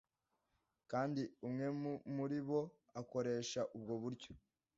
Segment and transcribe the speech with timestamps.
[0.91, 1.67] kandi umwe
[2.15, 2.59] muri bo
[2.99, 4.31] agakoresha ubwo buryo